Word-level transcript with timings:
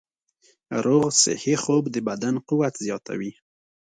روغ 0.85 1.03
صحي 1.23 1.55
خوب 1.63 1.83
د 1.91 1.97
بدن 2.07 2.35
قوت 2.47 2.73
زیاتوي. 2.85 3.31